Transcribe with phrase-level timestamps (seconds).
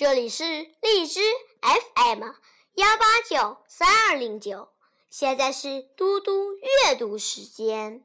[0.00, 0.44] 这里是
[0.80, 1.20] 荔枝
[1.60, 2.24] FM
[2.72, 4.70] 幺八九三二零九，
[5.10, 8.02] 现在是嘟嘟阅读时间。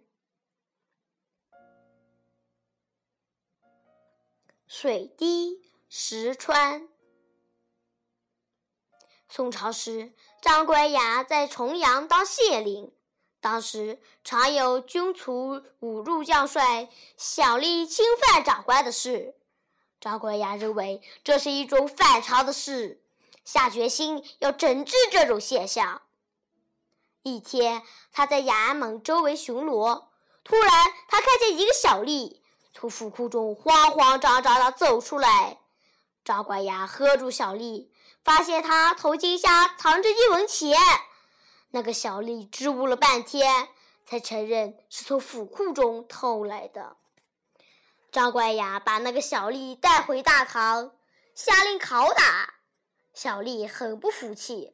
[4.67, 6.89] 水滴石穿。
[9.29, 12.91] 宋朝时，张乖崖在重阳当县令，
[13.39, 19.37] 当时常有军卒侮辱将帅、小吏侵犯长官的事。
[20.05, 23.01] 张乖崖认为这是一种反常的事，
[23.43, 26.03] 下决心要整治这种现象。
[27.23, 30.03] 一天，他在衙门周围巡逻，
[30.43, 30.71] 突然
[31.07, 32.39] 他看见一个小吏
[32.71, 35.57] 从府库中慌慌张张地走出来。
[36.23, 37.89] 张乖崖喝住小吏，
[38.23, 40.77] 发现他头巾下藏着一文钱。
[41.71, 43.69] 那个小吏支吾了半天，
[44.05, 46.95] 才承认是从府库中偷来的。
[48.15, 50.93] 张乖崖把那个小吏带回大堂，
[51.33, 52.53] 下令拷打。
[53.13, 54.73] 小吏很不服气：“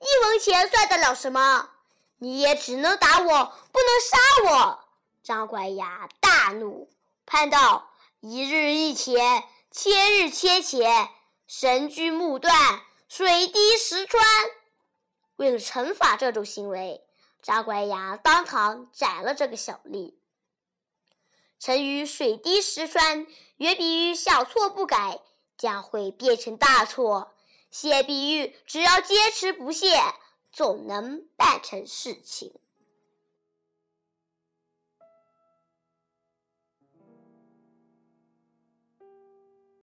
[0.00, 1.70] 一文钱算得了什么？
[2.18, 3.24] 你也只能打我，
[3.70, 4.84] 不能杀我！”
[5.22, 6.90] 张乖崖大怒，
[7.24, 11.10] 判道：“一日一钱，千日千钱，
[11.46, 14.26] 绳锯木断，水滴石穿。”
[15.36, 17.06] 为了惩罚这种行为，
[17.40, 20.16] 张乖崖当堂斩了这个小吏。
[21.64, 23.26] 成语“水滴石穿”
[23.56, 25.22] 原比喻小错不改
[25.56, 27.32] 将会变成大错，
[27.70, 29.98] 现比喻只要坚持不懈，
[30.52, 32.52] 总能办成事情。